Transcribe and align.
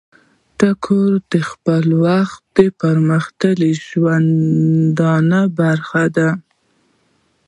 ټاګور 0.57 1.11
د 1.31 1.33
خپل 1.49 1.85
وخت 2.05 2.41
د 2.57 2.59
پرمختللی 2.81 3.71
ژوندانه 3.87 5.39
برخمن 5.57 6.15
وو. 6.15 6.31